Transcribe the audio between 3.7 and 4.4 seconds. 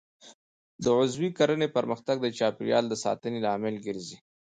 ګرځي.